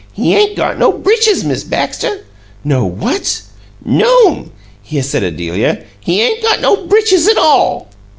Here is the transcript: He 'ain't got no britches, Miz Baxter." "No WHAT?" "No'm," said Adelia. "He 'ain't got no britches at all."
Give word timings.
He 0.13 0.33
'ain't 0.35 0.55
got 0.57 0.79
no 0.79 0.91
britches, 0.91 1.43
Miz 1.43 1.63
Baxter." 1.63 2.25
"No 2.63 2.85
WHAT?" 2.87 3.43
"No'm," 3.85 4.51
said 4.99 5.21
Adelia. 5.21 5.83
"He 5.99 6.23
'ain't 6.23 6.41
got 6.41 6.59
no 6.59 6.87
britches 6.87 7.27
at 7.27 7.37
all." 7.37 7.87